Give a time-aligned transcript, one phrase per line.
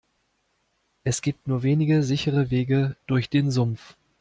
[1.03, 3.95] Es gibt nur wenige sichere Wege durch den Sumpf.